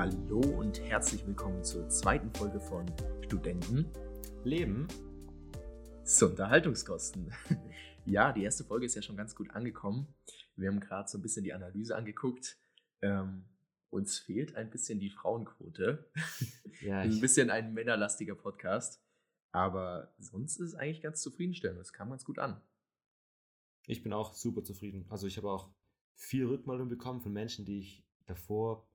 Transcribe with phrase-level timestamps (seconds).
[0.00, 2.90] Hallo und herzlich willkommen zur zweiten Folge von
[3.22, 3.84] Studenten
[4.44, 4.88] Leben
[6.04, 7.30] zu Unterhaltungskosten.
[8.06, 10.14] ja, die erste Folge ist ja schon ganz gut angekommen.
[10.56, 12.56] Wir haben gerade so ein bisschen die Analyse angeguckt.
[13.02, 13.44] Ähm,
[13.90, 16.10] uns fehlt ein bisschen die Frauenquote.
[16.80, 19.04] Ja, ein bisschen ein männerlastiger Podcast.
[19.52, 21.78] Aber sonst ist es eigentlich ganz zufriedenstellend.
[21.78, 22.62] Es kam ganz gut an.
[23.86, 25.04] ich bin auch super zufrieden.
[25.10, 25.74] Also ich habe auch
[26.14, 28.89] viel Rückmeldung bekommen von Menschen, die ich davor,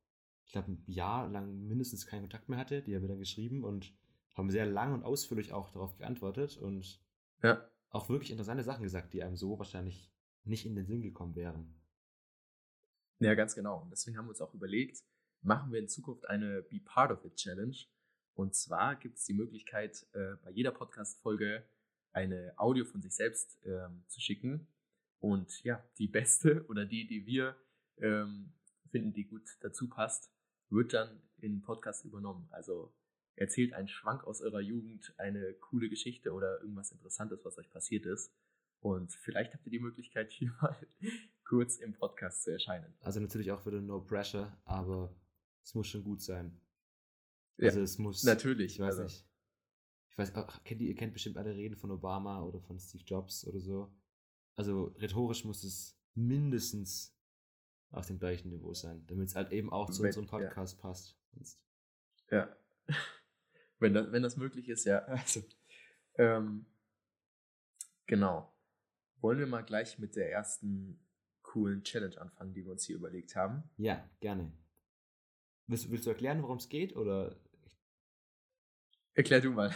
[0.45, 2.81] ich glaube, ein Jahr lang mindestens keinen Kontakt mehr hatte.
[2.81, 3.93] Die haben mir dann geschrieben und
[4.35, 7.01] haben sehr lang und ausführlich auch darauf geantwortet und
[7.43, 7.67] Ja.
[7.89, 10.11] auch wirklich interessante Sachen gesagt, die einem so wahrscheinlich
[10.43, 11.75] nicht in den Sinn gekommen wären.
[13.19, 13.81] Ja, ganz genau.
[13.81, 15.03] Und deswegen haben wir uns auch überlegt,
[15.41, 17.75] machen wir in Zukunft eine Be Part of It Challenge.
[18.33, 21.65] Und zwar gibt es die Möglichkeit, äh, bei jeder Podcast-Folge
[22.11, 24.67] eine Audio von sich selbst ähm, zu schicken.
[25.19, 27.55] Und ja, die beste oder die, die wir
[27.97, 28.53] ähm,
[28.91, 30.29] finden, die gut dazu passt,
[30.69, 32.47] wird dann in den Podcast übernommen.
[32.51, 32.93] Also
[33.35, 38.05] erzählt einen Schwank aus eurer Jugend, eine coole Geschichte oder irgendwas Interessantes, was euch passiert
[38.05, 38.33] ist.
[38.79, 40.75] Und vielleicht habt ihr die Möglichkeit, hier mal
[41.43, 42.93] kurz im Podcast zu erscheinen.
[43.01, 45.15] Also natürlich auch wieder No Pressure, aber
[45.63, 46.59] es muss schon gut sein.
[47.57, 48.23] Ja, also es muss.
[48.23, 49.03] natürlich, Ich weiß also.
[49.03, 49.25] nicht.
[50.11, 53.03] Ich weiß, ach, kennt ihr, ihr kennt bestimmt alle Reden von Obama oder von Steve
[53.03, 53.93] Jobs oder so.
[54.55, 57.14] Also rhetorisch muss es mindestens
[57.91, 60.29] auf dem gleichen Niveau sein, damit es halt eben auch zu Wenn- unserem ja.
[60.47, 61.17] Podcast passt.
[61.33, 61.61] Sonst-
[62.31, 62.55] Ja.
[63.79, 64.99] wenn, das, wenn das möglich ist, ja.
[65.05, 65.41] Also,
[66.15, 66.65] ähm,
[68.05, 68.51] genau.
[69.21, 70.99] Wollen wir mal gleich mit der ersten
[71.41, 73.63] coolen Challenge anfangen, die wir uns hier überlegt haben?
[73.77, 74.51] Ja, gerne.
[75.67, 76.95] Willst, willst du erklären, worum es geht?
[76.95, 77.39] Oder
[79.13, 79.73] Erklär du mal.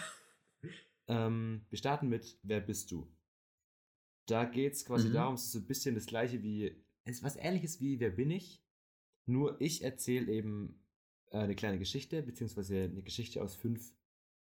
[1.07, 3.09] ähm, wir starten mit Wer bist du?
[4.27, 5.13] Da geht es quasi Mhm.
[5.13, 8.31] darum, es ist so ein bisschen das gleiche wie, ist was ähnliches wie Wer bin
[8.31, 8.61] ich?
[9.25, 10.83] Nur ich erzähle eben
[11.31, 13.93] äh, eine kleine Geschichte, beziehungsweise eine Geschichte aus fünf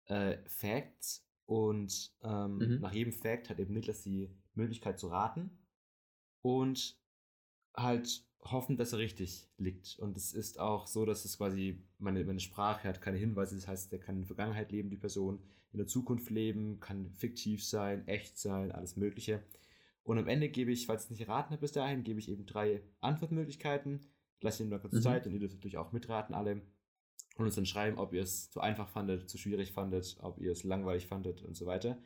[0.06, 1.24] äh, Facts.
[1.46, 2.80] Und ähm, Mhm.
[2.80, 5.50] nach jedem Fact hat eben Niklas die Möglichkeit zu raten
[6.42, 7.00] und
[7.74, 9.98] halt hoffen, dass er richtig liegt.
[9.98, 13.66] Und es ist auch so, dass es quasi, meine, meine Sprache hat keine Hinweise, das
[13.68, 15.40] heißt, der kann in der Vergangenheit leben, die Person,
[15.72, 19.42] in der Zukunft leben, kann fiktiv sein, echt sein, alles Mögliche.
[20.08, 22.30] Und am Ende gebe ich, falls ich es nicht erraten habe bis dahin, gebe ich
[22.30, 24.00] eben drei Antwortmöglichkeiten.
[24.40, 25.02] Lasse Ihnen mal kurz Mhm.
[25.02, 26.62] Zeit und ihr dürft natürlich auch mitraten, alle.
[27.36, 30.52] Und uns dann schreiben, ob ihr es zu einfach fandet, zu schwierig fandet, ob ihr
[30.52, 31.98] es langweilig fandet und so weiter.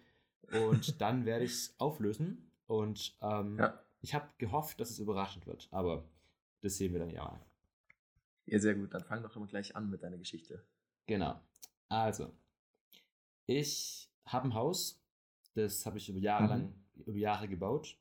[0.53, 2.51] Und dann werde ich es auflösen.
[2.67, 3.81] Und ähm, Ja.
[4.01, 6.05] ich habe gehofft, dass es überraschend wird, aber
[6.61, 7.41] das sehen wir dann ja mal.
[8.47, 8.93] Ja, sehr gut.
[8.95, 10.65] Dann fang doch immer gleich an mit deiner Geschichte.
[11.07, 11.41] Genau.
[11.89, 12.33] Also,
[13.47, 15.01] ich habe ein Haus,
[15.55, 16.49] das habe ich über Jahre Mhm.
[16.51, 16.75] lang,
[17.07, 17.99] über Jahre gebaut.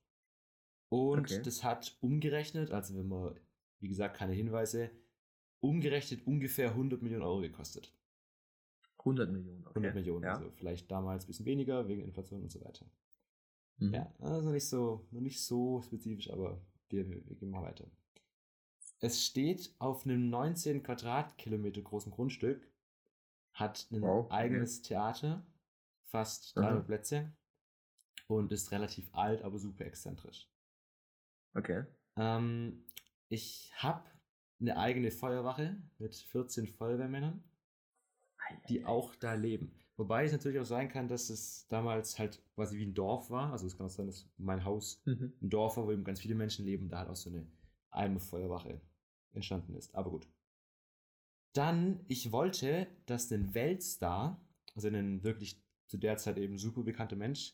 [0.89, 1.41] Und Okay.
[1.41, 3.39] das hat umgerechnet, also wenn man,
[3.79, 4.91] wie gesagt, keine Hinweise,
[5.61, 7.93] umgerechnet ungefähr 100 Millionen Euro gekostet.
[8.99, 9.65] 100 Millionen.
[9.65, 9.69] Okay.
[9.79, 10.33] 100 Millionen, Ja.
[10.33, 12.85] also vielleicht damals ein bisschen weniger wegen Inflation und so weiter.
[13.77, 13.93] Mhm.
[13.93, 17.89] Ja, also nicht so, noch nicht so spezifisch, aber wir, wir gehen mal weiter.
[18.99, 22.71] Es steht auf einem 19 Quadratkilometer großen Grundstück,
[23.53, 25.45] hat ein Wow, eigenes Theater,
[26.03, 26.67] fast Aha.
[26.67, 27.33] 300 Plätze
[28.37, 30.47] und ist relativ alt, aber super exzentrisch.
[31.53, 31.85] Okay.
[32.17, 32.83] Ähm,
[33.29, 34.03] ich habe
[34.59, 37.43] eine eigene Feuerwache mit 14 Feuerwehrmännern
[38.69, 39.71] die auch da leben.
[39.97, 43.51] Wobei es natürlich auch sein kann, dass es damals halt quasi wie ein Dorf war.
[43.51, 45.33] Also es kann auch sein, dass mein Haus Mhm.
[45.41, 47.45] ein Dorf war, wo eben ganz viele Menschen leben, da halt auch so eine
[47.91, 48.81] Eimerfeuerwache
[49.33, 49.93] entstanden ist.
[49.93, 50.27] Aber gut.
[51.53, 54.41] Dann, ich wollte, dass ein Weltstar,
[54.75, 57.53] also ein wirklich zu der Zeit eben super bekannter Mensch,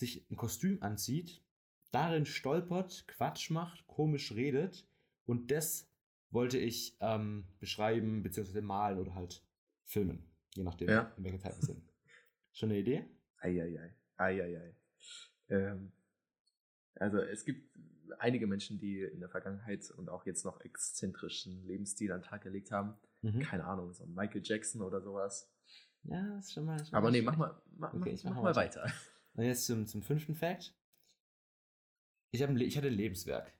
[0.00, 1.40] sich ein Kostüm anzieht,
[1.92, 4.86] darin stolpert, Quatsch macht, komisch redet
[5.26, 5.88] und das
[6.30, 9.42] wollte ich ähm, beschreiben, beziehungsweise malen oder halt
[9.84, 10.24] filmen,
[10.54, 11.12] je nachdem, Ja.
[11.16, 11.82] in welcher Zeit wir sind.
[12.52, 13.04] Schon eine Idee?
[13.38, 13.94] Eieiei.
[14.16, 14.74] Eieiei.
[15.48, 15.92] Ähm,
[16.94, 17.68] also es gibt
[18.18, 22.42] einige Menschen, die in der Vergangenheit und auch jetzt noch exzentrischen Lebensstil an den Tag
[22.42, 22.94] gelegt haben.
[23.22, 23.40] Mhm.
[23.40, 25.50] Keine Ahnung, so ein Michael Jackson oder sowas.
[26.04, 26.84] Ja, ist schon mal.
[26.84, 28.86] Schon Aber nee, mach mal, mach, Okay, mach mach mal weiter.
[29.34, 30.74] Und jetzt zum, zum fünften Fact.
[32.32, 33.52] Ich, hab ein, ich hatte ein Lebenswerk.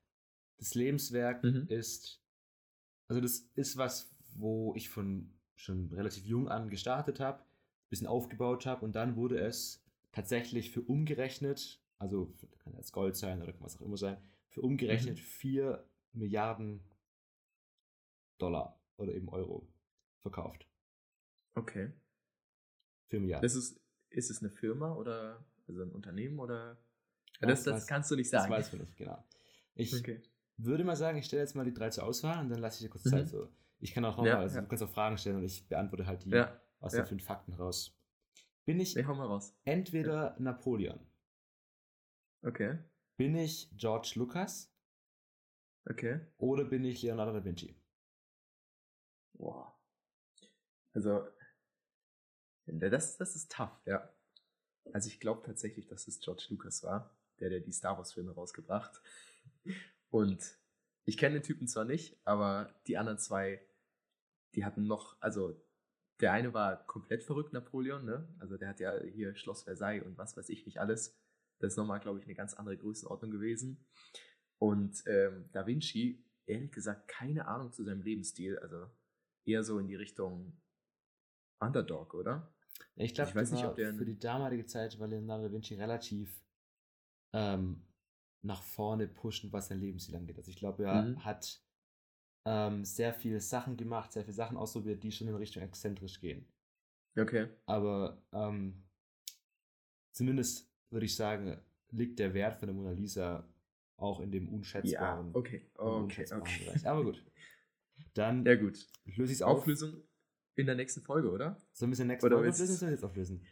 [0.59, 1.67] Das Lebenswerk Mhm.
[1.69, 2.23] ist,
[3.09, 8.07] also das ist was, wo ich von schon relativ jung an gestartet habe, ein bisschen
[8.07, 13.53] aufgebaut habe und dann wurde es tatsächlich für umgerechnet, also kann jetzt Gold sein oder
[13.53, 14.17] kann was auch immer sein,
[14.49, 15.23] für umgerechnet Mhm.
[15.23, 16.81] 4 Milliarden
[18.39, 19.67] Dollar oder eben Euro
[20.23, 20.67] verkauft.
[21.55, 21.93] Okay.
[23.09, 23.43] 4 Milliarden.
[23.43, 23.81] Das ist,
[24.11, 26.77] ist es eine Firma oder also ein Unternehmen oder?
[27.41, 28.53] Das das, das kannst du nicht das sagen.
[28.53, 29.25] weiß man nicht, genau.
[29.75, 30.21] Ich Okay.
[30.59, 32.83] würde mal sagen, ich stelle jetzt mal die drei zur Auswahl und dann lasse ich
[32.87, 33.11] dir kurz Mhm.
[33.11, 33.29] Zeit.
[33.29, 33.49] So.
[33.79, 34.63] Ich kann auch nochmal, Ja, also ja.
[34.63, 37.53] du kannst auch Fragen stellen und ich beantworte halt die Ja, aus den fünf Fakten
[37.55, 37.97] raus.
[38.67, 39.07] Bin ich ich
[39.65, 41.01] entweder Napoleon,
[42.45, 42.79] Okay,
[43.17, 44.71] bin ich George Lucas
[45.91, 46.21] okay.
[46.39, 47.75] oder bin ich Leonardo da Vinci?
[49.39, 49.73] Boah.
[50.95, 51.27] Also,
[52.67, 54.09] das, das ist tough, ja.
[54.93, 59.01] Also ich glaube tatsächlich, dass es George Lucas war, der, der die Star Wars-Filme rausgebracht.
[60.11, 60.59] Und
[61.05, 63.61] ich kenne den Typen zwar nicht, aber die anderen zwei,
[64.55, 65.61] die hatten noch, also
[66.21, 68.29] der eine war komplett verrückt, Napoleon, ne?
[68.39, 71.19] Also der hat ja hier Schloss Versailles und was weiß ich nicht alles.
[71.61, 73.87] Das ist nochmal, glaube ich, eine ganz andere Größenordnung gewesen.
[74.59, 78.59] Und ähm, Da Vinci, ehrlich gesagt, keine Ahnung zu seinem Lebensstil.
[78.59, 78.91] Also
[79.47, 80.61] eher so in die Richtung
[81.61, 82.55] Underdog, oder?
[82.97, 86.43] Ja, ich glaube, nicht, der für ein- die damalige Zeit war Leonardo da Vinci relativ
[87.33, 87.83] ähm,
[88.43, 90.39] nach vorne pushen, was sein Lebensstil angeht.
[90.39, 91.25] Also ich glaube, er Mhm.
[91.25, 91.63] hat
[92.47, 96.47] ähm, sehr viele Sachen gemacht, sehr viele Sachen ausprobiert, die schon in Richtung exzentrisch gehen.
[97.19, 97.49] Okay.
[97.67, 98.83] Aber ähm,
[100.13, 101.57] zumindest würde ich sagen,
[101.91, 103.49] liegt der Wert von der Mona Lisa
[103.97, 106.65] auch in dem Ja, unschätzbaren, okay, im okay, unschätzbaren okay.
[106.65, 106.87] Bereich.
[106.87, 107.25] Aber gut.
[108.15, 108.87] Dann Ja, gut.
[109.05, 109.59] löse ich es auf.
[109.61, 110.03] Auflösung
[110.57, 111.57] in der nächsten Folge, oder?
[111.73, 112.77] Sollen wir es in der nächsten Oder Folge auflösen?
[112.77, 113.47] Sollen wir jetzt auflösen?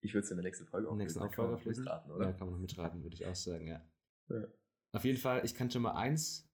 [0.00, 1.84] Ich würde es in der nächsten Folge Im nächsten Dann kann man auflösen?
[1.84, 2.26] mitraten, oder?
[2.26, 3.80] Ja, kann man noch mitraten, würde ich auch sagen, ja.
[4.28, 4.44] Ja.
[4.92, 6.48] Auf jeden Fall, ich kann schon mal eins.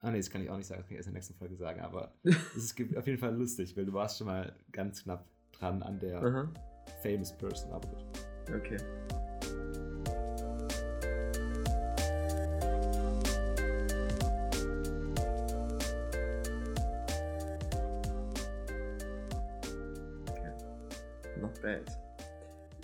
[0.00, 1.34] Ah, nee, das kann ich auch nicht sagen, das kann ich erst in der nächsten
[1.34, 5.02] Folge sagen, aber es ist auf jeden Fall lustig, weil du warst schon mal ganz
[5.02, 6.52] knapp dran an der Aha.
[7.02, 8.04] famous person, aber gut.
[8.48, 8.78] Okay.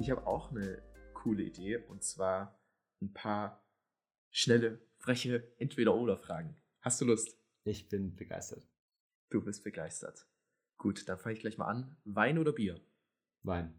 [0.08, 0.82] Ich habe auch eine
[1.12, 2.58] coole Idee und zwar
[3.02, 3.62] ein paar
[4.30, 6.56] schnelle, freche Entweder-Oder-Fragen.
[6.80, 7.36] Hast du Lust?
[7.64, 8.66] Ich bin begeistert.
[9.28, 10.26] Du bist begeistert.
[10.78, 11.98] Gut, dann fange ich gleich mal an.
[12.04, 12.80] Wein oder Bier?
[13.42, 13.78] Wein.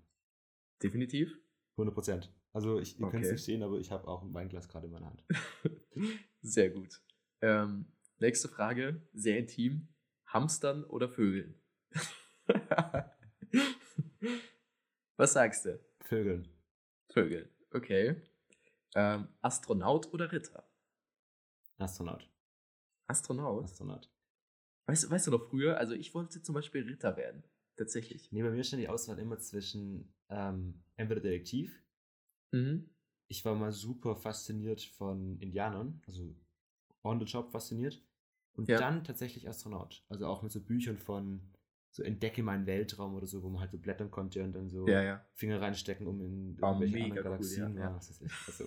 [0.84, 1.36] Definitiv.
[1.78, 2.32] 100 Prozent.
[2.54, 3.32] Also, ich, ihr könnt es Okay.
[3.32, 5.26] nicht sehen, aber ich habe auch ein Weinglas gerade in meiner Hand.
[6.42, 7.02] Sehr gut.
[7.42, 9.88] Ähm, nächste Frage, sehr intim.
[10.28, 11.60] Hamstern oder Vögeln?
[15.18, 15.89] Was sagst du?
[16.02, 16.48] Vögeln.
[17.12, 17.50] Vögeln.
[17.72, 18.22] Okay.
[18.96, 20.68] Ähm, Astronaut oder Ritter?
[21.78, 22.30] Astronaut.
[23.08, 23.64] Astronaut?
[23.64, 24.10] Astronaut.
[24.88, 25.78] Weißt, du- weißt du noch früher?
[25.78, 27.44] Also ich wollte zum Beispiel Ritter werden.
[27.78, 28.32] Tatsächlich.
[28.32, 31.82] Nee, bei mir stand die Auswahl immer zwischen ähm, entweder Detektiv.
[32.52, 32.90] Mhm.
[33.28, 36.36] Ich war mal super fasziniert von Indianern, also
[37.04, 38.04] on the job fasziniert.
[38.54, 38.80] Und Ja.
[38.80, 40.04] dann tatsächlich Astronaut.
[40.10, 41.54] Also auch mit so Büchern von
[41.92, 44.88] so Entdecke meinen Weltraum oder so, wo man halt so blättern konnte und dann so
[44.88, 45.26] Ja, ja.
[45.34, 47.78] Finger reinstecken, um in War irgendwelche mega anderen cool, Galaxien.
[47.78, 47.96] ja, ja.
[47.96, 48.32] was ich.
[48.48, 48.66] Also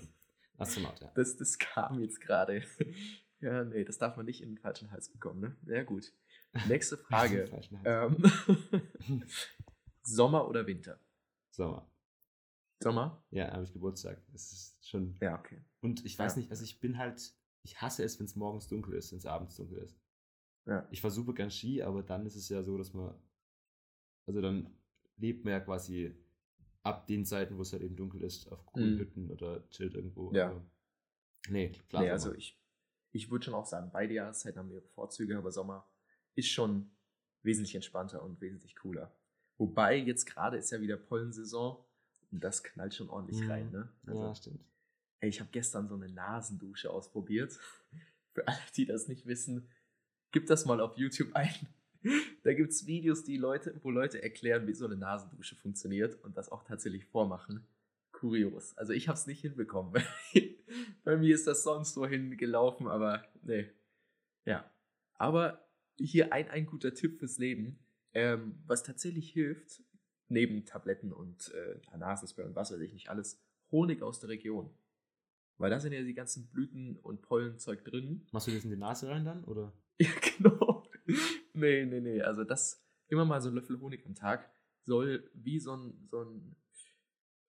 [0.58, 1.10] Astronaut, ja.
[1.14, 2.62] Das, das kam jetzt gerade.
[3.40, 5.56] Ja, nee, das darf man nicht in den falschen Hals bekommen, ne?
[5.66, 6.12] Ja, gut.
[6.68, 7.50] Nächste Frage.
[7.84, 8.16] Ähm,
[10.02, 11.00] Sommer oder Winter?
[11.50, 11.90] Sommer.
[12.80, 13.20] Sommer?
[13.30, 14.22] Ja, habe ich Geburtstag.
[14.32, 15.16] Es ist schon.
[15.20, 15.58] Ja, okay.
[15.80, 16.38] Und ich weiß Ja.
[16.40, 17.34] nicht, also ich bin halt,
[17.64, 19.98] ich hasse es, wenn es morgens dunkel ist, wenn es abends dunkel ist.
[20.66, 20.86] Ja.
[20.90, 23.14] Ich super gern Ski, aber dann ist es ja so, dass man,
[24.26, 24.70] also dann
[25.16, 26.14] lebt man ja quasi
[26.82, 28.98] ab den Zeiten, wo es halt eben dunkel ist, auf coolen Mhm.
[28.98, 30.32] Hütten oder chillt irgendwo.
[30.32, 30.50] Ja.
[30.50, 30.64] aber-
[31.48, 32.02] nee, klar.
[32.02, 32.12] nee, Sommer.
[32.12, 32.60] also ich,
[33.12, 35.88] ich würde schon auch sagen, beide Jahreszeiten haben ihre Vorzüge, aber Sommer
[36.34, 36.90] ist schon
[37.42, 39.12] wesentlich entspannter und wesentlich cooler.
[39.58, 41.84] Wobei jetzt gerade ist ja wieder Pollensaison
[42.30, 43.50] und das knallt schon ordentlich Mhm.
[43.50, 43.92] rein, ne?
[44.06, 44.64] Also, ja, stimmt.
[45.20, 47.52] Ey, ich habe gestern so eine Nasendusche ausprobiert.
[48.32, 49.68] Für alle, die das nicht wissen,
[50.32, 51.54] gib das mal auf YouTube ein.
[52.42, 56.36] Da gibt es Videos, die Leute, wo Leute erklären, wie so eine Nasendusche funktioniert und
[56.36, 57.64] das auch tatsächlich vormachen.
[58.10, 58.76] Kurios.
[58.76, 60.02] Also ich habe es nicht hinbekommen.
[61.04, 63.70] Bei mir ist das sonst wohin gelaufen, aber nee.
[64.44, 64.68] Ja.
[65.14, 65.64] Aber
[65.98, 67.78] hier ein, ein guter Tipp fürs Leben,
[68.12, 69.82] ähm, was tatsächlich hilft,
[70.28, 74.70] neben Tabletten und äh, Nasenspray und was weiß ich nicht alles, Honig aus der Region.
[75.62, 78.26] Weil da sind ja die ganzen Blüten und Pollenzeug drin.
[78.32, 79.44] Machst du das in die Nase rein dann?
[79.44, 79.72] Oder?
[80.00, 80.88] Ja, genau.
[81.52, 82.20] nee, nee, nee.
[82.20, 84.50] Also das, immer mal so ein Löffel Honig am Tag
[84.82, 86.56] soll wie so ein, so ein,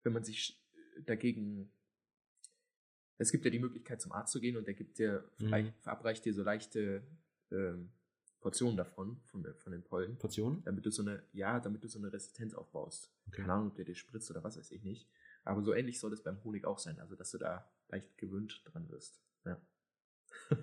[0.04, 0.64] wenn man sich
[1.06, 1.70] dagegen,
[3.18, 5.74] es gibt ja die Möglichkeit zum Arzt zu gehen und der gibt dir, Mhm.
[5.82, 7.04] verabreicht dir so leichte
[7.52, 7.90] ähm,
[8.40, 10.64] Portionen davon, von, von den Pollen, Portionen?
[10.64, 13.12] damit du so eine, ja, damit du so eine Resistenz aufbaust.
[13.28, 13.42] Okay.
[13.42, 15.10] Keine Ahnung, ob der dir spritzt oder was weiß ich nicht.
[15.48, 18.62] Aber so ähnlich soll es beim Honig auch sein, also dass du da leicht gewöhnt
[18.66, 19.22] dran wirst.
[19.46, 19.62] Ja.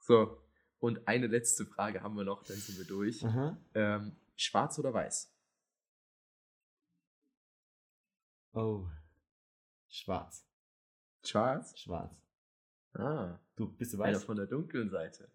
[0.00, 0.42] so,
[0.78, 3.24] und eine letzte Frage haben wir noch, dann sind wir durch.
[3.24, 3.56] Aha.
[3.74, 5.32] Ähm, schwarz oder weiß?
[8.52, 8.86] Oh.
[9.88, 10.46] Schwarz.
[11.24, 11.78] Schwarz?
[11.78, 12.14] Schwarz.
[12.92, 14.24] Ah, Du bist du einer weiß?
[14.24, 15.30] von der dunklen Seite.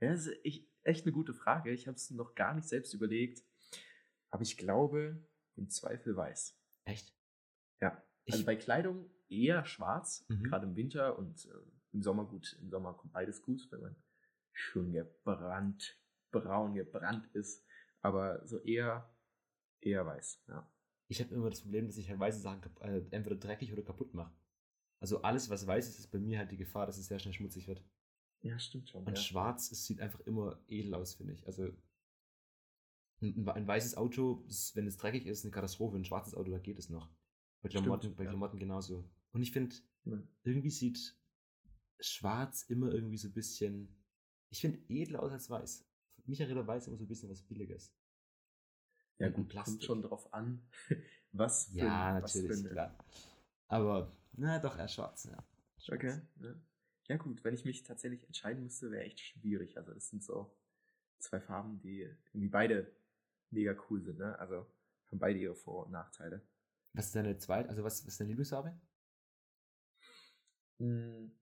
[0.00, 1.70] Ja, das ist echt, echt eine gute Frage.
[1.70, 3.42] Ich habe es noch gar nicht selbst überlegt.
[4.30, 5.24] Aber ich glaube,
[5.56, 6.56] im Zweifel weiß.
[6.84, 7.12] Echt?
[7.84, 8.02] Ja.
[8.26, 10.42] Also Ich- bei Kleidung eher schwarz, Mhm.
[10.44, 11.50] gerade im Winter und äh,
[11.92, 12.58] im Sommer gut.
[12.60, 13.96] Im Sommer kommt beides gut, wenn man
[14.52, 15.98] schon gebrannt,
[16.30, 17.64] braun gebrannt ist.
[18.00, 19.14] Aber so eher,
[19.80, 20.42] eher weiß.
[20.48, 20.70] Ja.
[21.08, 24.14] Ich habe immer das Problem, dass ich halt weiße Sachen äh, entweder dreckig oder kaputt
[24.14, 24.34] mache.
[25.00, 27.34] Also alles, was weiß ist, ist bei mir halt die Gefahr, dass es sehr schnell
[27.34, 27.84] schmutzig wird.
[28.42, 29.04] ja, stimmt schon.
[29.04, 29.22] Und ja.
[29.22, 31.46] schwarz, es sieht einfach immer edel aus, finde ich.
[31.46, 31.70] Also
[33.22, 35.96] ein, ein weißes Auto, das, wenn es dreckig ist, eine Katastrophe.
[35.96, 37.08] Ein schwarzes Auto, da geht es noch.
[37.64, 38.28] Bei Stimmt, Klamotten, bei ja.
[38.30, 39.10] Klamotten genauso.
[39.32, 40.22] Und ich finde, Ja.
[40.42, 41.16] irgendwie sieht
[41.98, 43.88] schwarz immer irgendwie so ein bisschen.
[44.50, 45.88] Ich finde edler aus als weiß.
[46.26, 47.90] Mich erinnert weiß immer so ein bisschen was Billiges.
[49.18, 49.76] Ja, gut, Plastik.
[49.76, 50.68] kommt schon drauf an,
[51.32, 52.98] was für, Ja, was natürlich, für klar.
[53.68, 55.42] Aber, na doch, eher schwarz, ja.
[55.78, 55.98] Schwarz.
[55.98, 56.20] Okay.
[56.40, 56.54] Ja.
[57.08, 59.78] ja, gut, wenn ich mich tatsächlich entscheiden müsste, wäre echt schwierig.
[59.78, 60.54] Also, das sind so
[61.18, 62.00] zwei Farben, die
[62.34, 62.94] irgendwie beide
[63.50, 64.38] mega cool sind, ne?
[64.38, 64.66] Also,
[65.10, 66.46] haben beide ihre Vor- und Nachteile.
[66.94, 68.80] Was ist deine zweite, also was, was ist deine Lieblingsfarbe?
[70.78, 71.32] Hm,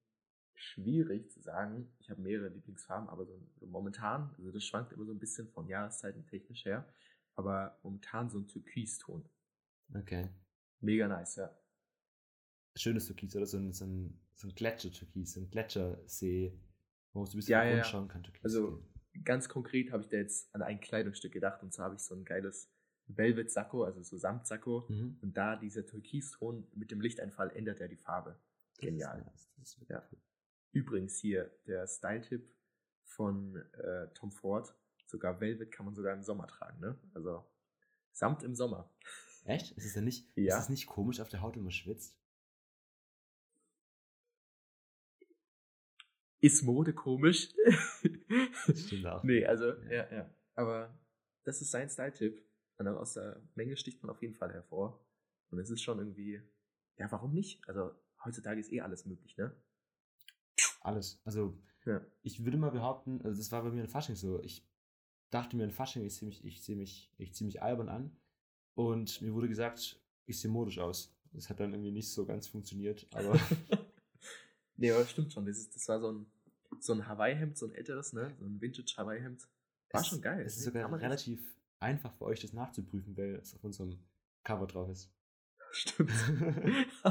[0.55, 1.95] schwierig zu sagen.
[2.01, 5.49] Ich habe mehrere Lieblingsfarben, aber so, so momentan, also das schwankt immer so ein bisschen
[5.49, 6.89] von Jahreszeiten technisch her,
[7.35, 9.29] aber momentan so ein Türkiston.
[9.95, 10.31] Okay.
[10.81, 11.55] Mega nice, ja.
[12.75, 13.47] Schönes Türkis, oder?
[13.47, 16.59] So ein, so ein, so ein Gletscher-Türkis, so ein Gletschersee,
[17.13, 18.23] wo man so ein bisschen Ja, ja, ja, kann.
[18.23, 18.43] Türkis.
[18.43, 18.83] Also
[19.25, 22.15] ganz konkret habe ich da jetzt an ein Kleidungsstück gedacht und zwar habe ich so
[22.15, 22.71] ein geiles
[23.09, 24.87] Velvet-Sakko, also so Samtsakko.
[24.89, 25.19] Mhm.
[25.23, 28.31] Und da dieser Türkiston mit dem Lichteinfall ändert er die Farbe.
[28.31, 29.33] Das ist Genial.
[29.59, 30.03] das ist Ja.
[30.11, 30.19] cool.
[30.73, 32.49] Übrigens hier der Style-Tipp
[33.05, 34.75] von äh, Tom Ford.
[35.07, 36.99] Sogar Velvet kann man sogar im Sommer tragen, ne?
[37.15, 37.45] Also
[38.13, 38.91] Samt im Sommer.
[39.45, 39.73] Echt?
[39.73, 40.57] Ist es denn nicht, Ja.
[40.57, 42.17] ist es nicht komisch auf der Haut, wenn man schwitzt?
[46.41, 47.51] Ist Mode komisch?
[48.75, 49.23] Stimmt auch.
[49.25, 50.31] nee, also, ja, ja.
[50.55, 50.93] Aber
[51.45, 52.43] das ist sein Style-Tipp.
[52.79, 55.05] Und dann aus der Menge sticht man auf jeden Fall hervor.
[55.51, 56.41] Und es ist schon irgendwie,
[56.99, 57.67] ja, warum nicht?
[57.69, 57.93] Also,
[58.25, 59.55] heutzutage ist eh alles möglich, ne?
[60.81, 61.21] Alles.
[61.25, 62.05] Also, Ja.
[62.23, 64.41] ich würde mal behaupten, also das war bei mir in Fasching so.
[64.43, 64.67] Ich
[65.31, 68.17] dachte mir in Fasching, ich sehe mich, ich mich, ich ziehe mich albern an.
[68.75, 71.15] Und mir wurde gesagt, ich sehe modisch aus.
[71.33, 73.33] Das hat dann irgendwie nicht so ganz funktioniert, aber
[74.77, 75.47] nee, aber stimmt schon.
[75.47, 76.27] Das, ist, das war so ein,
[76.81, 78.35] so ein Hawaii-Hemd, so ein älteres, ne?
[78.39, 79.49] So ein Vintage-Hawaii-Hemd.
[79.91, 80.45] War es- schon geil.
[80.45, 83.99] Es ist sogar relativ einfach für euch, das nachzuprüfen, weil es auf unserem
[84.45, 85.13] Cover drauf ist.
[85.73, 86.11] Stimmt.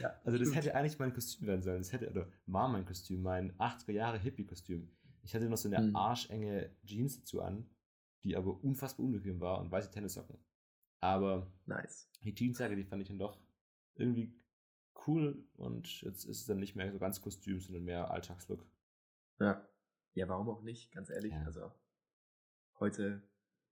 [0.00, 0.54] ja, Also das stimmt.
[0.56, 1.78] hätte eigentlich mein Kostüm werden sollen.
[1.78, 4.90] Das hätte, oder war mein Kostüm, mein 80er Jahre Hippie-Kostüm.
[5.22, 5.96] Ich hatte noch so eine Mhm.
[5.96, 7.68] arschenge Jeans dazu an,
[8.24, 10.38] die aber unfassbar unbequem war und weiße Tennissocken.
[11.00, 12.10] Aber Nice.
[12.22, 13.38] die Jeansjacke, die fand ich dann doch
[13.94, 14.34] irgendwie
[15.06, 18.66] cool und jetzt ist es dann nicht mehr so ganz Kostüm, sondern mehr Alltagslook.
[19.40, 19.66] Ja.
[20.14, 21.32] Ja, warum auch nicht, ganz ehrlich.
[21.32, 21.44] Ja.
[21.44, 21.70] Also,
[22.80, 23.22] heute,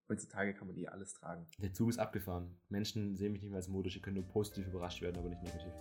[0.09, 1.47] heutzutage kann man eh alles tragen.
[1.59, 2.57] Der Zug ist abgefahren.
[2.69, 5.43] Menschen sehen mich nicht mehr als modisch, ihr könnt nur positiv überrascht werden, aber nicht
[5.43, 5.73] negativ.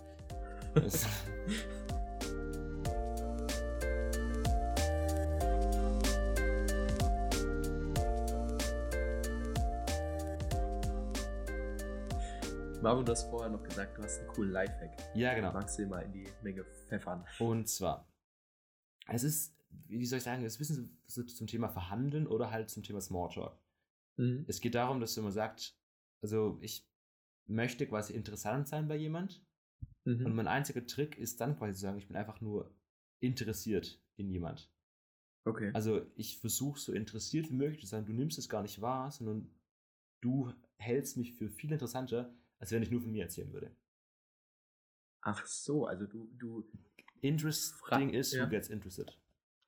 [12.82, 14.96] Marvin, du hast vorher noch gesagt, du hast einen coolen Lifehack.
[15.16, 15.52] ja, genau.
[15.52, 17.24] Magst du den mal in die Menge pfeffern?
[17.40, 18.06] Und zwar,
[19.08, 19.56] es ist,
[19.88, 22.84] wie soll ich sagen, es ist ein bisschen so zum Thema Verhandeln oder halt zum
[22.84, 23.58] Thema Smalltalk.
[24.16, 24.44] Mhm.
[24.48, 25.76] Es geht darum, dass man sagt,
[26.22, 26.86] also ich
[27.46, 29.44] möchte quasi interessant sein bei jemand
[30.04, 30.34] und Mhm.
[30.34, 32.74] mein einziger Trick ist dann quasi zu sagen, ich bin einfach nur
[33.20, 34.70] interessiert in jemand.
[35.44, 35.70] Okay.
[35.74, 38.04] Also ich versuche so interessiert wie möglich zu sein.
[38.06, 39.48] Du nimmst es gar nicht wahr, sondern
[40.22, 43.70] du hältst mich für viel interessanter, als wenn ich nur von mir erzählen würde.
[45.22, 46.64] Ach so, also du, du,
[47.20, 48.44] Interesting Fra- is ja.
[48.44, 49.16] who gets interested.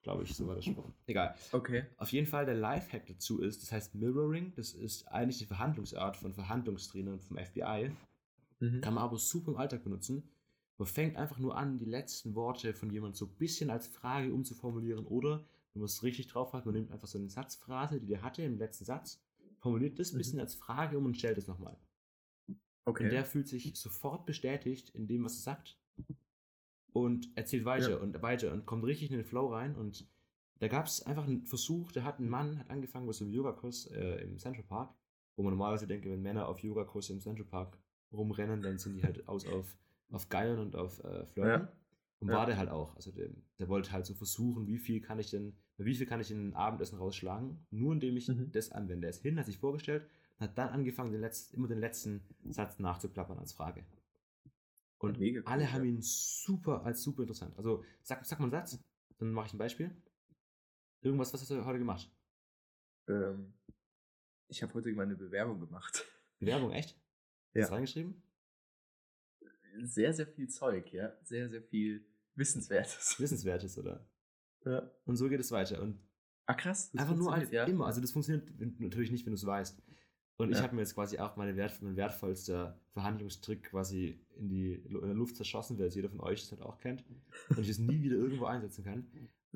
[0.08, 0.88] Glaube ich, so war das Spruch.
[1.06, 1.34] Egal.
[1.52, 1.84] okay.
[1.98, 6.16] Auf jeden Fall der Lifehack dazu ist, das heißt Mirroring, das ist eigentlich die Verhandlungsart
[6.16, 7.90] von Verhandlungstrainern vom FBI,
[8.60, 8.80] Mhm.
[8.80, 10.22] kann man aber super im Alltag benutzen.
[10.78, 14.32] Man fängt einfach nur an, die letzten Worte von jemandem so ein bisschen als Frage
[14.32, 18.06] umzuformulieren oder, wenn man es richtig drauf hat, man nimmt einfach so eine Satzphrase, die
[18.06, 19.20] der hatte im letzten Satz,
[19.58, 20.18] formuliert das ein Mhm.
[20.18, 21.76] bisschen als Frage um und stellt es nochmal.
[22.86, 23.04] Okay.
[23.04, 25.77] Und der fühlt sich sofort bestätigt in dem, was er sagt
[26.92, 27.96] und erzählt weiter Ja.
[27.98, 29.76] und weiter und kommt richtig in den Flow rein.
[29.76, 30.06] Und
[30.58, 33.32] da gab es einfach einen Versuch, da hat ein Mann, hat angefangen mit so einem
[33.32, 34.94] Yogakurs äh, im Central Park,
[35.36, 37.78] wo man normalerweise denkt, wenn Männer auf Yogakurs im Central Park
[38.12, 39.76] rumrennen, dann sind die halt aus auf,
[40.10, 41.62] auf Geiern und auf äh, Flirten.
[41.68, 41.72] Ja.
[42.20, 42.34] Und Ja.
[42.34, 42.96] war der halt auch.
[42.96, 43.28] Also der,
[43.60, 46.48] der wollte halt so versuchen, wie viel kann ich denn, wie viel kann ich in
[46.48, 48.50] ein Abendessen rausschlagen, nur indem ich Mhm.
[48.50, 49.06] das anwende.
[49.06, 50.02] Er ist hin, hat sich vorgestellt
[50.38, 53.84] und hat dann angefangen, den letzten, immer den letzten Satz nachzuplappern als Frage.
[54.98, 55.72] Und Mega cool, alle ja.
[55.72, 57.56] haben ihn super als super interessant.
[57.56, 58.78] Also sag, sag mal einen Satz,
[59.18, 59.90] dann mache ich ein Beispiel.
[61.00, 62.10] Irgendwas, was hast du heute gemacht?
[63.06, 63.54] Ähm,
[64.48, 66.04] ich habe heute meine Bewerbung gemacht.
[66.40, 66.98] Bewerbung, echt?
[67.54, 67.62] Ja.
[67.62, 68.22] Hast du reingeschrieben?
[69.82, 71.16] Sehr, sehr viel Zeug, ja.
[71.22, 73.16] Sehr, sehr viel Wissenswertes.
[73.20, 74.04] Wissenswertes, oder?
[74.64, 74.90] Ja.
[75.04, 75.80] Und so geht es weiter.
[75.80, 76.00] Und
[76.46, 76.90] Ah, krass.
[76.92, 77.64] das einfach nur als ja.
[77.64, 77.86] immer.
[77.86, 78.48] Also das funktioniert
[78.80, 79.82] natürlich nicht, wenn du es weißt.
[80.40, 80.62] Und ich Ja.
[80.62, 85.14] habe mir jetzt quasi auch meine Wert, mein wertvollster Verhandlungstrick quasi in die in der
[85.14, 87.04] Luft zerschossen, weil es jeder von euch das halt auch kennt.
[87.50, 89.06] Und ich es nie wieder irgendwo einsetzen kann.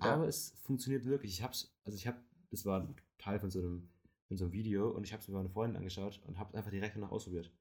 [0.03, 0.15] Ja.
[0.15, 1.33] Aber es funktioniert wirklich.
[1.33, 2.19] Ich hab's, also ich habe,
[2.51, 3.89] das war Teil von so einem,
[4.27, 6.57] von so einem Video und ich habe es mir bei meiner Freundin angeschaut und habe
[6.59, 7.53] einfach direkt danach ausprobiert.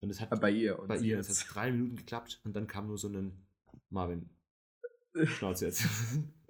[0.00, 0.78] Und es hat Ah, Bei ihr.
[0.78, 3.32] Und bei ihr, es hat drei Minuten geklappt und dann kam nur so ein
[3.90, 4.28] Marvin,
[5.24, 5.84] Schnauze jetzt.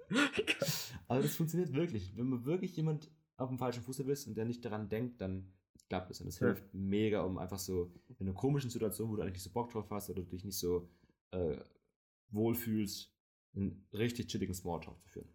[1.07, 2.15] Aber das funktioniert wirklich.
[2.15, 5.51] Wenn man wirklich jemand auf dem falschen Fuß erwischt und der nicht daran denkt, dann
[5.89, 6.21] klappt es.
[6.21, 6.47] Und es Ja.
[6.47, 9.71] hilft mega, um einfach so in einer komischen Situation, wo du eigentlich nicht so Bock
[9.71, 10.89] drauf hast oder dich nicht so
[11.31, 11.57] äh,
[12.29, 13.13] wohlfühlst,
[13.55, 15.29] einen richtig chilligen Smalltalk zu führen.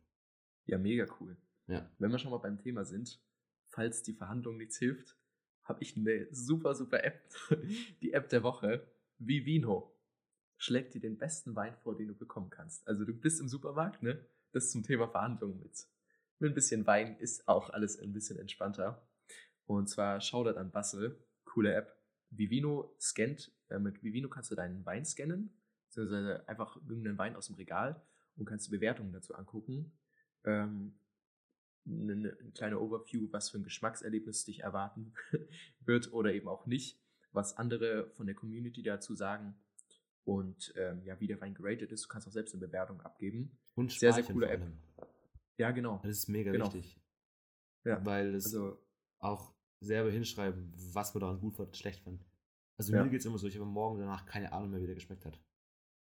[0.67, 1.37] Ja, mega cool.
[1.67, 1.91] Ja.
[1.99, 3.21] Wenn wir schon mal beim Thema sind,
[3.69, 5.17] falls die Verhandlung nichts hilft,
[5.65, 7.23] habe ich eine super, super App.
[8.03, 8.87] Die App der Woche,
[9.19, 9.95] Vivino.
[10.57, 12.87] Schlägt dir den besten Wein vor, den du bekommen kannst.
[12.89, 14.27] Also du bist im Supermarkt, ne?
[14.53, 15.87] Das zum Thema Verhandlungen mit.
[16.41, 19.07] Mit ein bisschen Wein ist auch alles ein bisschen entspannter.
[19.71, 21.97] Und zwar Shoutout an Bassel, coole App.
[22.31, 27.47] Vivino scannt, äh, mit Vivino kannst du deinen Wein scannen, beziehungsweise einfach irgendeinen Wein aus
[27.47, 28.05] dem Regal
[28.37, 29.93] und kannst Bewertungen dazu angucken.
[30.45, 30.99] Ähm,
[31.87, 35.15] eine, eine kleine Overview, was für ein Geschmackserlebnis dich erwarten
[35.85, 37.01] wird oder eben auch nicht,
[37.31, 39.55] was andere von der Community dazu sagen
[40.25, 42.05] und ähm, ja, wie der Wein geratet ist.
[42.05, 43.57] Du kannst auch selbst eine Bewertung abgeben.
[43.77, 44.67] Und Sehr, sehr coole App.
[45.59, 46.01] Ja, genau.
[46.03, 46.67] Das ist mega Genau.
[46.75, 47.01] wichtig.
[47.85, 48.85] Ja, Weil es Also,
[49.21, 52.25] auch selber hinschreiben, was man daran gut fand, schlecht fand.
[52.79, 53.03] Also Ja.
[53.03, 55.25] mir geht es immer so, ich habe morgen danach keine Ahnung mehr, wie der geschmeckt
[55.25, 55.39] hat.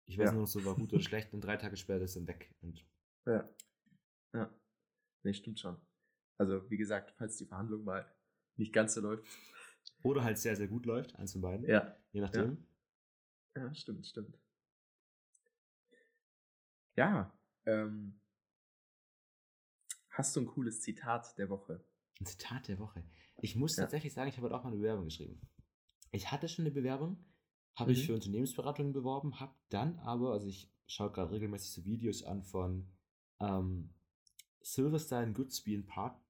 [0.06, 0.32] Ich weiß Ja.
[0.32, 2.54] nur noch so, war gut oder schlecht und drei Tage später ist dann weg.
[2.60, 2.86] Und
[3.26, 3.48] ja.
[4.34, 4.54] Ja.
[5.22, 5.76] Nee, stimmt schon.
[6.38, 8.10] Also, wie gesagt, falls die Verhandlung mal
[8.56, 9.24] nicht ganz so läuft.
[10.02, 11.66] oder halt sehr, sehr gut läuft, eins von beiden.
[11.66, 11.96] Ja.
[12.12, 12.66] Je nachdem.
[13.56, 14.38] Ja, stimmt, stimmt.
[16.96, 17.32] Ja,
[17.66, 18.20] ähm,
[20.10, 21.84] hast du ein cooles Zitat der Woche?
[22.20, 23.04] Ein Zitat der Woche.
[23.40, 23.84] Ich muss Ja.
[23.84, 25.40] tatsächlich sagen, ich habe heute auch mal eine Bewerbung geschrieben.
[26.12, 27.24] Ich hatte schon eine Bewerbung,
[27.76, 28.06] habe ich Mhm.
[28.06, 32.88] für Unternehmensberatungen beworben, habe dann aber, also ich schaue gerade regelmäßig so Videos an von
[33.40, 33.94] ähm,
[34.60, 36.20] Silverstein Goodsby and Part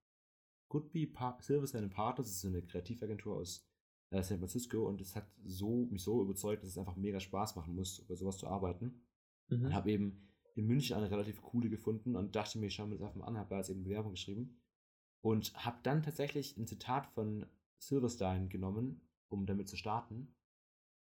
[0.68, 3.66] Goodby Par Silverstein and Partners, das ist so eine Kreativagentur aus
[4.10, 7.56] äh, San Francisco und es hat so, mich so überzeugt, dass es einfach mega Spaß
[7.56, 9.06] machen muss, über sowas zu arbeiten.
[9.48, 9.64] Mhm.
[9.66, 12.96] Und habe eben in München eine relativ coole gefunden und dachte mir, ich schaue mir
[12.96, 14.60] das einfach mal an, habe da jetzt eben eine Bewerbung geschrieben.
[15.20, 17.46] Und habe dann tatsächlich ein Zitat von
[17.78, 20.34] Silverstein genommen, um damit zu starten.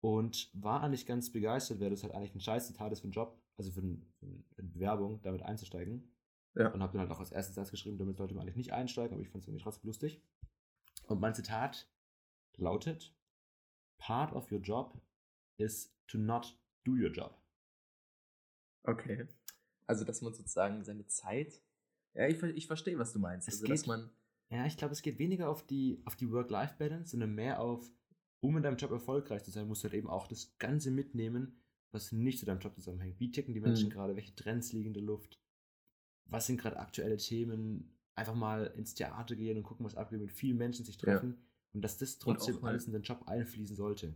[0.00, 3.12] Und war eigentlich ganz begeistert, weil das halt eigentlich ein scheiß Zitat ist für einen
[3.12, 4.27] Job, also für, ein, für
[4.59, 6.12] eine Bewerbung, damit einzusteigen.
[6.55, 6.68] Ja.
[6.68, 9.14] Und habe dann halt auch als erstes Satz geschrieben, damit sollte man eigentlich nicht einsteigen,
[9.14, 10.22] aber ich fand es irgendwie trotzdem lustig.
[11.07, 11.88] Und mein Zitat
[12.57, 13.16] lautet:
[13.98, 15.00] Part of your job
[15.57, 17.37] is to not do your job.
[18.85, 19.27] Okay.
[19.87, 21.61] Also, dass man sozusagen seine Zeit.
[22.14, 23.48] Ja, ich, ich verstehe, was du meinst.
[23.48, 24.11] Es also, dass geht- man.
[24.50, 27.90] Ja, ich glaube, es geht weniger auf die, auf die Work-Life-Balance, sondern mehr auf,
[28.40, 31.61] um in deinem Job erfolgreich zu sein, musst du halt eben auch das Ganze mitnehmen,
[31.92, 33.18] was nicht zu deinem Job zusammenhängt.
[33.18, 33.92] Wie ticken die Menschen Mhm.
[33.92, 34.16] gerade?
[34.16, 35.40] Welche Trends liegen in der Luft?
[36.27, 37.98] Was sind gerade aktuelle Themen?
[38.14, 41.37] Einfach mal ins Theater gehen und gucken, was abgeht, mit vielen Menschen sich treffen
[41.72, 44.14] und dass das trotzdem alles in den Job einfließen sollte.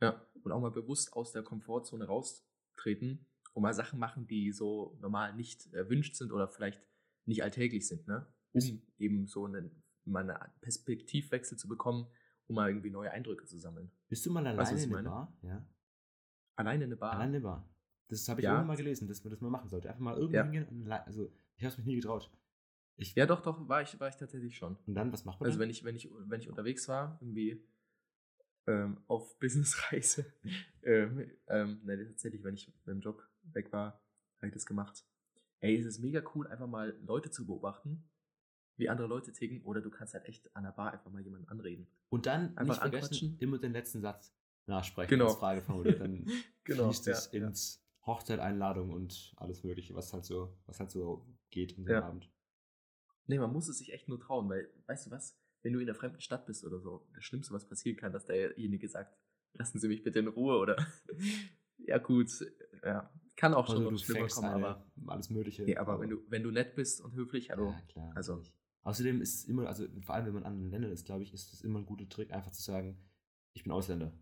[0.00, 4.96] Ja, und auch mal bewusst aus der Komfortzone raustreten und mal Sachen machen, die so
[5.00, 6.80] normal nicht erwünscht sind oder vielleicht
[7.28, 8.26] nicht alltäglich sind, ne?
[8.52, 12.06] Um eben so einen, mal einen Perspektivwechsel zu bekommen,
[12.46, 13.90] um mal irgendwie neue Eindrücke zu sammeln.
[14.08, 15.08] Bist du mal Weißt alleine ich in der meine?
[15.10, 15.38] Bar?
[15.42, 15.66] Ja.
[16.56, 17.12] Alleine in eine Bar.
[17.12, 17.68] Alleine in der Bar.
[18.08, 18.52] Das habe ich Ja.
[18.52, 19.88] irgendwann mal gelesen, dass man das mal machen sollte.
[19.90, 20.42] Einfach mal irgendwo Ja.
[20.44, 22.30] hingehen und also ich habe es mich nie getraut.
[22.96, 24.76] Ich, Ja, doch, doch, war ich, war ich tatsächlich schon.
[24.86, 25.64] Und dann, was macht man Also dann?
[25.64, 27.62] wenn ich, wenn ich, wenn ich unterwegs war, irgendwie
[28.66, 30.24] ähm, auf Businessreise,
[30.82, 34.02] ähm, ähm, nein, tatsächlich, wenn ich beim Job weg war,
[34.38, 35.04] habe ich das gemacht.
[35.60, 38.08] Ey, es ist mega cool, einfach mal Leute zu beobachten,
[38.76, 41.48] wie andere Leute ticken, oder du kannst halt echt an der Bar einfach mal jemanden
[41.48, 41.88] anreden.
[42.10, 43.38] Und dann Einfach nicht vergessen, anquatschen.
[43.40, 44.34] immer den letzten Satz
[44.66, 45.26] nachsprechen, Genau.
[45.26, 46.00] als Frage formuliert.
[46.00, 46.26] Dann
[46.64, 47.46] Genau, fließt es ja, ja.
[47.48, 52.02] ins Hochzeiteinladung und alles mögliche, was halt so, was halt so geht in dem Ja.
[52.06, 52.30] Abend.
[53.26, 55.88] Nee, man muss es sich echt nur trauen, weil, weißt du was, wenn du in
[55.88, 59.18] einer fremden Stadt bist oder so, das Schlimmste, was passieren kann, dass derjenige sagt,
[59.54, 60.76] lassen Sie mich bitte in Ruhe oder
[61.78, 62.30] ja gut,
[62.82, 65.62] ja, kann auch schon Oder noch du schlimmer fängst kommen, aber alles mögliche.
[65.62, 67.70] Nee, aber wenn du, wenn du nett bist und höflich, hallo.
[67.70, 68.12] Ja, klar.
[68.14, 68.52] Also- natürlich.
[68.82, 71.32] Außerdem ist es immer, also vor allem wenn man in anderen Ländern ist, glaube ich,
[71.34, 72.98] ist es immer ein guter Trick, einfach zu sagen,
[73.54, 74.12] ich bin Ausländer.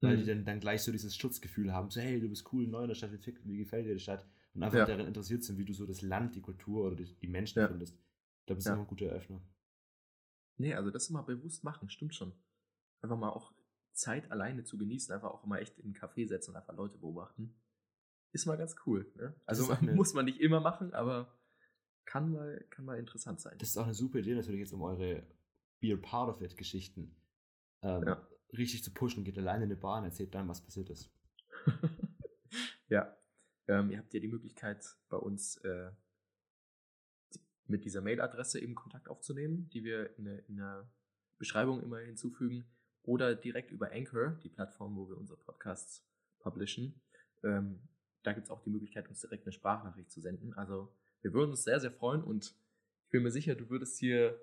[0.00, 0.20] Weil Mhm.
[0.20, 2.88] die dann, dann gleich so dieses Schutzgefühl haben, so hey, du bist cool, neu in
[2.88, 4.26] der Stadt, wie, gefällt dir die Stadt?
[4.54, 4.86] Und einfach Ja.
[4.86, 7.68] daran interessiert sind, wie du so das Land, die Kultur oder die, die Menschen Ja.
[7.68, 7.94] findest.
[7.94, 8.72] Ich glaube, das Ja.
[8.72, 9.42] ist immer ein guter Eröffner.
[10.58, 12.32] Nee, also das immer bewusst machen, stimmt schon.
[13.02, 13.52] Einfach mal auch
[13.92, 16.98] Zeit alleine zu genießen, einfach auch mal echt in einen Café setzen und einfach Leute
[16.98, 17.54] beobachten.
[18.32, 19.10] Ist mal ganz cool.
[19.16, 19.34] Ne?
[19.46, 21.36] Also man, muss man nicht immer machen, aber
[22.04, 23.56] kann mal, kann mal interessant sein.
[23.58, 25.26] Das ist auch eine super Idee natürlich jetzt, um eure
[25.80, 27.16] Be a Part of It Geschichten
[27.82, 28.28] ähm, Ja.
[28.52, 29.24] richtig zu pushen.
[29.24, 31.10] Geht alleine in eine Bar und erzählt dann, was passiert ist.
[32.88, 33.16] ja.
[33.68, 35.90] Ähm, ihr habt ja die Möglichkeit, bei uns äh,
[37.66, 40.88] mit dieser Mailadresse eben Kontakt aufzunehmen, die wir in der, in der
[41.38, 42.64] Beschreibung immer hinzufügen.
[43.02, 46.04] Oder direkt über Anchor, die Plattform, wo wir unsere Podcasts
[46.40, 47.00] publishen.
[47.44, 47.88] Ähm,
[48.26, 50.52] da gibt es auch die Möglichkeit, uns direkt eine Sprachnachricht zu senden.
[50.54, 52.56] Also wir würden uns sehr, sehr freuen und
[53.04, 54.40] ich bin mir sicher, du würdest hier,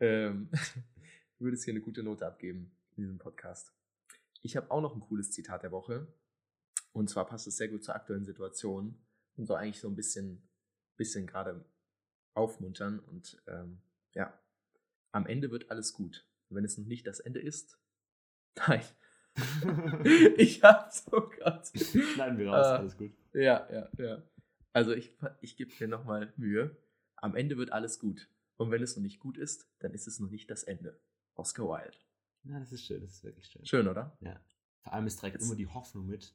[0.00, 0.48] ähm,
[1.38, 3.74] du würdest hier eine gute Note abgeben in diesem Podcast.
[4.40, 6.06] Ich habe auch noch ein cooles Zitat der Woche.
[6.92, 8.98] Und zwar passt es sehr gut zur aktuellen Situation
[9.36, 10.48] und soll eigentlich so ein bisschen,
[10.96, 11.62] bisschen gerade
[12.32, 13.00] aufmuntern.
[13.00, 13.82] Und ähm,
[14.14, 14.32] ja,
[15.12, 16.26] am Ende wird alles gut.
[16.48, 17.78] Wenn es noch nicht das Ende ist,
[18.66, 18.82] nein.
[20.36, 21.66] ich hab's, oh Gott.
[21.76, 23.12] Schneiden wir raus, Äh, alles gut.
[23.32, 24.22] Ja, ja, ja.
[24.72, 26.76] Also ich, ich gebe mir nochmal Mühe.
[27.16, 28.28] Am Ende wird alles gut.
[28.56, 31.00] Und wenn es noch nicht gut ist, dann ist es noch nicht das Ende.
[31.34, 31.96] Oscar Wilde.
[32.44, 33.64] Ja, das ist schön, das ist wirklich schön.
[33.66, 34.16] Schön, oder?
[34.20, 34.40] Ja.
[34.82, 36.34] Vor allem, es trägt Jetzt- immer die Hoffnung mit,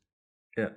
[0.55, 0.75] Ja.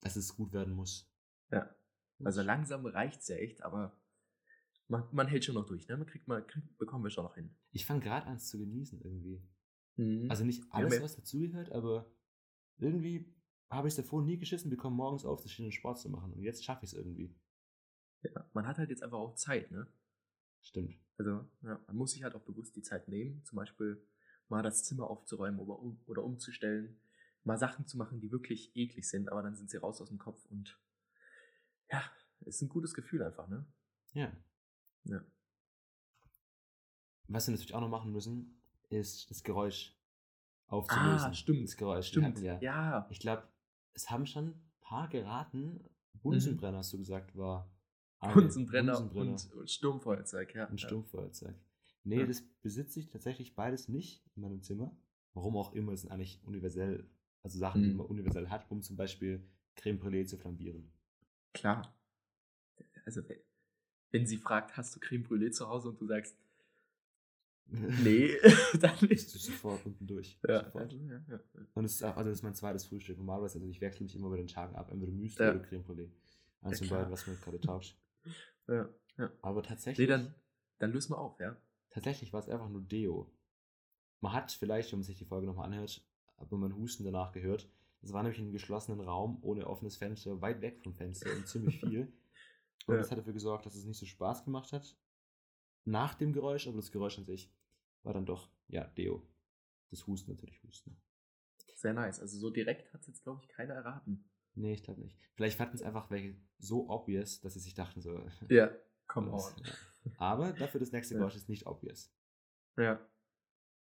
[0.00, 1.08] dass es gut werden muss.
[1.50, 1.74] Ja.
[2.22, 3.96] Also langsam reicht's ja echt, aber
[4.88, 5.96] man, man hält schon noch durch, ne?
[5.96, 7.54] Man kriegt mal, kriegt, bekommen wir schon noch hin.
[7.72, 9.40] Ich fange gerade an, es zu genießen irgendwie.
[9.96, 10.30] Mhm.
[10.30, 12.10] Also nicht alles, mir- was dazugehört, aber
[12.78, 13.34] irgendwie
[13.68, 16.32] habe ich es davor nie geschissen bekommen, morgens aufzustehen und Sport zu machen.
[16.32, 17.34] Und jetzt schaffe ich es irgendwie.
[18.22, 19.86] ja, man hat halt jetzt einfach auch Zeit, ne?
[20.62, 20.94] Stimmt.
[21.18, 24.06] Also ja, man muss sich halt auch bewusst die Zeit nehmen, zum Beispiel
[24.48, 27.00] mal das Zimmer aufzuräumen oder, um, oder umzustellen,
[27.44, 30.18] mal Sachen zu machen, die wirklich eklig sind, aber dann sind sie raus aus dem
[30.18, 30.78] Kopf und
[31.90, 32.02] ja,
[32.40, 33.64] ist ein gutes Gefühl einfach, ne?
[34.12, 34.32] Ja.
[35.04, 35.24] Ja.
[37.28, 38.59] Was wir natürlich auch noch machen müssen,
[38.90, 39.96] ist das Geräusch
[40.66, 41.28] aufzulösen.
[41.30, 41.64] Ah, stimmt.
[41.64, 42.08] Das Geräusch.
[42.08, 42.58] Stimmt, ja.
[42.60, 43.06] ja.
[43.10, 43.42] Ich glaube,
[43.94, 45.82] es haben schon ein paar geraten.
[46.22, 47.70] Bunsenbrenner, hast du gesagt, war.
[48.20, 50.66] Bunsenbrenner, Bunsenbrenner Und, und Sturmfeuerzeug, ja.
[50.66, 50.78] und.
[50.80, 51.54] Sturmfeuerzeug.
[52.04, 52.26] Nee, Ja.
[52.26, 54.94] das besitze ich tatsächlich beides nicht in meinem Zimmer.
[55.34, 57.08] Warum auch immer, das sind eigentlich universell,
[57.42, 57.96] also Sachen, die Mhm.
[57.96, 60.92] man universell hat, um zum Beispiel Creme Brûlée zu flambieren.
[61.54, 61.94] Klar.
[63.06, 63.40] Also, wenn-
[64.10, 66.36] wenn sie fragt, hast du Creme Brûlée zu Hause und du sagst,
[67.70, 68.30] nee,
[68.80, 69.28] dann nicht.
[69.30, 70.38] sofort unten durch.
[70.46, 70.92] Ja, Sofort.
[70.92, 71.40] ja, ja.
[71.74, 73.16] Und es ist auch, also das ist mein zweites Frühstück.
[73.18, 76.10] Normalerweise, also ich wechsle mich immer über den Tagen ab, entweder Müsli oder Creme Brûlée.
[76.62, 77.96] Eins von beiden, was mir gerade tauscht.
[78.68, 79.30] ja, ja.
[79.42, 80.34] Aber tatsächlich, Nee, dann,
[80.78, 81.56] dann lösen wir auf, ja.
[81.90, 83.30] tatsächlich war es einfach nur Deo.
[84.20, 86.04] Man hat vielleicht, wenn man sich die Folge nochmal anhört,
[86.36, 87.68] hat man Husten danach gehört.
[88.02, 91.46] Es war nämlich in einem geschlossenen Raum ohne offenes Fenster, weit weg vom Fenster und
[91.46, 92.12] ziemlich viel.
[92.86, 94.96] Und das hat dafür gesorgt, dass es nicht so Spaß gemacht hat.
[95.84, 97.50] Nach dem Geräusch, aber das Geräusch an sich
[98.02, 99.26] war dann doch, ja, Deo.
[99.90, 100.96] Das Husten natürlich Husten.
[101.74, 102.20] Sehr nice.
[102.20, 104.24] Also so direkt hat es jetzt, glaube ich, keiner erraten.
[104.54, 105.16] Nee, ich glaube nicht.
[105.34, 108.24] Vielleicht fanden es einfach welche so obvious, dass sie sich dachten so.
[108.48, 108.70] Ja,
[109.06, 109.52] come on.
[109.64, 109.72] ja.
[110.18, 111.20] Aber dafür das nächste Ja.
[111.20, 112.12] Geräusch ist nicht obvious.
[112.76, 113.00] Ja.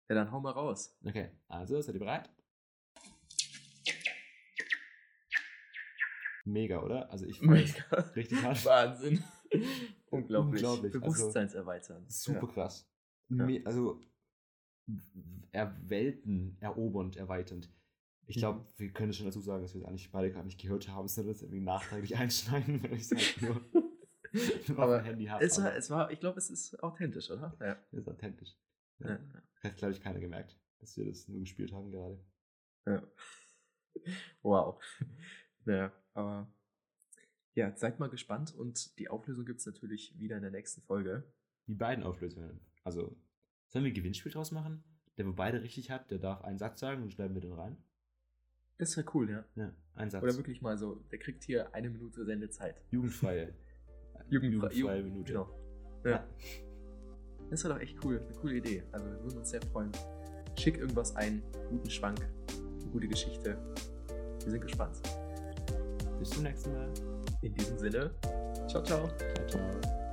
[0.08, 0.96] Ja, dann hau mal raus.
[1.04, 2.30] Okay, also seid ihr bereit?
[6.44, 7.10] Mega, oder?
[7.10, 7.82] Also ich Mega.
[8.14, 8.64] richtig hart.
[8.64, 9.22] Wahnsinn.
[10.10, 10.62] Unglaublich.
[10.62, 10.94] Unglaublich.
[10.94, 12.04] Also, Bewusstseinserweitern.
[12.08, 12.88] Super krass.
[13.28, 13.46] Ja.
[13.64, 14.00] Also
[15.52, 17.70] er Welten erobernd, erweiternd.
[18.28, 18.64] Ich glaube, Mhm.
[18.76, 21.32] wir können schon dazu sagen, dass wir es eigentlich beide gerade nicht gehört haben, sondern
[21.34, 23.60] das irgendwie nachträglich einschneiden, wenn ich es halt nur,
[24.68, 25.44] nur Aber auf dem Handy habe.
[25.44, 27.56] Es war, es war, ich glaube, es ist authentisch, oder?
[27.60, 27.74] Ja.
[27.90, 28.56] Das ist authentisch.
[29.00, 29.10] Ja.
[29.10, 29.18] Ja.
[29.62, 32.18] Hat, glaube ich, keiner gemerkt, dass wir das nur gespielt haben gerade.
[32.86, 33.02] ja.
[34.42, 34.80] Wow.
[35.64, 36.46] Ja, aber
[37.54, 41.24] ja, seid mal gespannt und die Auflösung gibt es natürlich wieder in der nächsten Folge.
[41.66, 42.60] Die beiden Auflösungen.
[42.86, 43.16] Also,
[43.66, 44.84] sollen wir ein Gewinnspiel draus machen?
[45.18, 47.76] Der, wo beide richtig hat, der darf einen Satz sagen und schneiden wir den rein.
[48.78, 49.44] Das wäre cool, ja.
[49.56, 50.22] Ja, ein Satz.
[50.22, 52.80] Oder wirklich mal so, der kriegt hier eine Minute Sendezeit.
[52.90, 53.54] Jugendfreie.
[54.30, 55.32] Jugendfrei- Jugendfreie Jugend- Minute.
[55.32, 55.48] Genau.
[56.04, 56.24] Ja.
[57.50, 58.20] Das war doch echt cool.
[58.20, 58.82] Eine coole Idee.
[58.92, 59.90] Also wir würden uns sehr freuen.
[60.56, 62.20] Schick irgendwas ein, guten Schwank,
[62.80, 63.58] eine gute Geschichte.
[64.42, 65.00] Wir sind gespannt.
[66.18, 66.92] Bis zum nächsten Mal.
[67.42, 68.14] In diesem Sinne,
[68.68, 69.08] ciao, ciao.
[69.08, 70.05] Ciao, ciao.